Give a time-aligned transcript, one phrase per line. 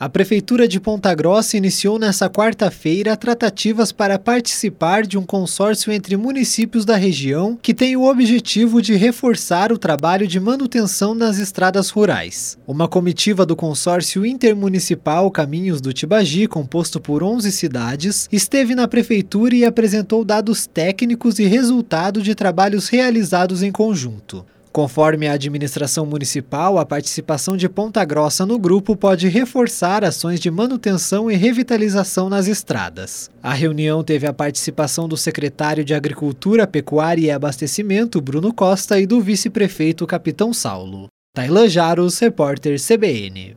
[0.00, 6.16] A Prefeitura de Ponta Grossa iniciou nesta quarta-feira tratativas para participar de um consórcio entre
[6.16, 11.90] municípios da região que tem o objetivo de reforçar o trabalho de manutenção nas estradas
[11.90, 12.56] rurais.
[12.64, 19.56] Uma comitiva do consórcio intermunicipal Caminhos do Tibagi, composto por 11 cidades, esteve na Prefeitura
[19.56, 24.46] e apresentou dados técnicos e resultado de trabalhos realizados em conjunto.
[24.78, 30.52] Conforme a administração municipal, a participação de Ponta Grossa no grupo pode reforçar ações de
[30.52, 33.28] manutenção e revitalização nas estradas.
[33.42, 39.04] A reunião teve a participação do secretário de Agricultura, Pecuária e Abastecimento, Bruno Costa, e
[39.04, 41.08] do vice-prefeito Capitão Saulo.
[41.34, 43.56] Tailan Jaros, repórter CBN.